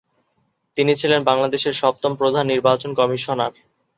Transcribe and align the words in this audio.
তিনি 0.77 0.91
ছিলেন 0.95 1.21
বাংলাদেশের 1.23 1.75
সপ্তম 1.81 2.11
প্রধান 2.15 2.45
নির্বাচন 2.47 2.91
কমিশনার। 2.93 3.53